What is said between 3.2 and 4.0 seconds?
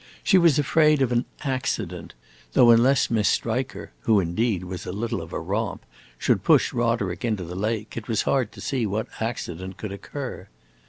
Striker